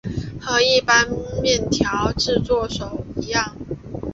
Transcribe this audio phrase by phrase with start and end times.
[0.41, 1.07] 和一般
[1.43, 3.55] 面条制作手一样。